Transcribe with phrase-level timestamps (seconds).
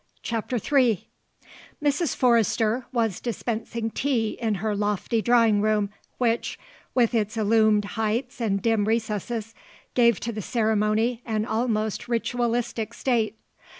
[0.23, 1.07] CHAPTER III
[1.83, 2.15] Mrs.
[2.15, 6.57] Forrester was dispensing tea in her lofty drawing room which,
[6.95, 9.53] with its illumined heights and dim recesses,
[9.93, 13.37] gave to the ceremony an almost ritualistic state.